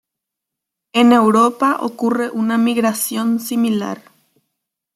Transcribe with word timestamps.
En 0.93 1.13
Europa 1.13 1.77
ocurre 1.81 2.31
una 2.31 2.57
migración 2.57 3.39
similar. 3.39 4.01